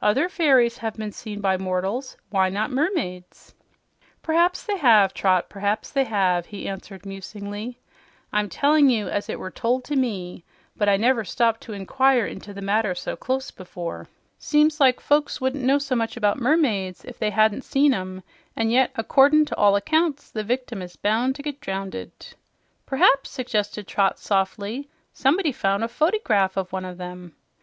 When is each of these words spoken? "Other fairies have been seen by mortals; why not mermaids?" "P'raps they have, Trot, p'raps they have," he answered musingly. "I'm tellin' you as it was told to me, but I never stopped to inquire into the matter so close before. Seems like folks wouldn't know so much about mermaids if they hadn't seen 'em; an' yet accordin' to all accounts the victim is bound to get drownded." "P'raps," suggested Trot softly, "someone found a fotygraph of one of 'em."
"Other 0.00 0.30
fairies 0.30 0.78
have 0.78 0.94
been 0.94 1.12
seen 1.12 1.42
by 1.42 1.58
mortals; 1.58 2.16
why 2.30 2.48
not 2.48 2.70
mermaids?" 2.70 3.54
"P'raps 4.22 4.64
they 4.64 4.78
have, 4.78 5.12
Trot, 5.12 5.50
p'raps 5.50 5.90
they 5.90 6.04
have," 6.04 6.46
he 6.46 6.66
answered 6.66 7.04
musingly. 7.04 7.78
"I'm 8.32 8.48
tellin' 8.48 8.88
you 8.88 9.10
as 9.10 9.28
it 9.28 9.38
was 9.38 9.52
told 9.54 9.84
to 9.84 9.94
me, 9.94 10.42
but 10.74 10.88
I 10.88 10.96
never 10.96 11.22
stopped 11.22 11.60
to 11.64 11.74
inquire 11.74 12.24
into 12.26 12.54
the 12.54 12.62
matter 12.62 12.94
so 12.94 13.14
close 13.14 13.50
before. 13.50 14.08
Seems 14.38 14.80
like 14.80 15.00
folks 15.00 15.38
wouldn't 15.38 15.62
know 15.62 15.76
so 15.76 15.94
much 15.94 16.16
about 16.16 16.40
mermaids 16.40 17.04
if 17.04 17.18
they 17.18 17.28
hadn't 17.28 17.62
seen 17.62 17.92
'em; 17.92 18.22
an' 18.56 18.70
yet 18.70 18.90
accordin' 18.94 19.44
to 19.44 19.56
all 19.56 19.76
accounts 19.76 20.30
the 20.30 20.42
victim 20.42 20.80
is 20.80 20.96
bound 20.96 21.36
to 21.36 21.42
get 21.42 21.60
drownded." 21.60 22.10
"P'raps," 22.86 23.28
suggested 23.28 23.86
Trot 23.86 24.18
softly, 24.18 24.88
"someone 25.12 25.52
found 25.52 25.84
a 25.84 25.88
fotygraph 25.88 26.56
of 26.56 26.72
one 26.72 26.86
of 26.86 26.98
'em." 26.98 27.36